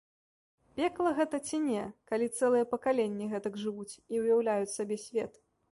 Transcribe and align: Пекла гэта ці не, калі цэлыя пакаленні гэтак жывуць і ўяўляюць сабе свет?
Пекла 0.79 1.11
гэта 1.19 1.41
ці 1.51 1.59
не, 1.67 1.83
калі 2.13 2.31
цэлыя 2.39 2.65
пакаленні 2.75 3.29
гэтак 3.35 3.61
жывуць 3.67 3.91
і 4.17 4.25
ўяўляюць 4.25 4.75
сабе 4.79 4.95
свет? 5.09 5.43